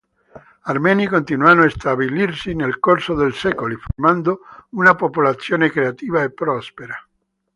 Armeni 0.63 1.05
continuano 1.07 1.61
a 1.61 1.69
stabilirsi 1.69 2.55
nel 2.55 2.79
corso 2.79 3.13
dei 3.13 3.31
secoli, 3.33 3.75
formando 3.75 4.39
una 4.69 4.95
popolazione 4.95 5.69
creativa 5.69 6.23
e 6.23 6.31
prospera. 6.31 7.07